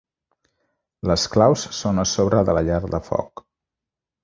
Les 1.11 1.25
claus 1.35 1.67
són 1.81 2.05
a 2.05 2.07
sobre 2.15 2.41
de 2.49 2.57
la 2.61 2.65
llar 2.71 2.83
de 2.97 3.03
foc. 3.13 3.47